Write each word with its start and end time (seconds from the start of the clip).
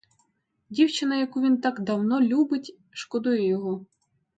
Дівчина, 0.69 1.15
яку 1.15 1.41
він 1.41 1.61
так 1.61 1.79
давно 1.79 2.21
любить, 2.21 2.77
шкодує 2.93 3.47
його. 3.47 3.85